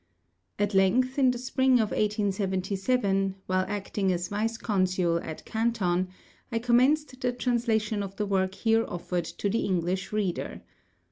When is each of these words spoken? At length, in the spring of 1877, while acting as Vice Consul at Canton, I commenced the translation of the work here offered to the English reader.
At 0.57 0.73
length, 0.73 1.19
in 1.19 1.29
the 1.29 1.37
spring 1.37 1.73
of 1.73 1.89
1877, 1.91 3.35
while 3.45 3.65
acting 3.67 4.11
as 4.11 4.29
Vice 4.29 4.57
Consul 4.57 5.19
at 5.19 5.45
Canton, 5.45 6.07
I 6.51 6.57
commenced 6.57 7.21
the 7.21 7.31
translation 7.31 8.01
of 8.01 8.15
the 8.15 8.25
work 8.25 8.55
here 8.55 8.83
offered 8.87 9.25
to 9.25 9.47
the 9.47 9.59
English 9.59 10.11
reader. 10.11 10.63